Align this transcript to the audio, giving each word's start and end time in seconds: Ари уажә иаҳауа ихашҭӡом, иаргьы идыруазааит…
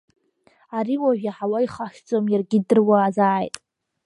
Ари 0.77 0.95
уажә 1.03 1.23
иаҳауа 1.25 1.59
ихашҭӡом, 1.65 2.25
иаргьы 2.29 2.57
идыруазааит… 2.57 3.55